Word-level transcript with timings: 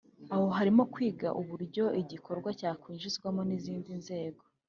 aho 0.33 0.47
harimo 0.57 0.81
kwigwa 0.93 1.29
uburyo 1.41 1.83
icyo 1.99 2.05
gikorwa 2.11 2.49
cyakwinjizwamo 2.59 3.41
n’izindi 3.47 3.91
nzego 4.01 4.41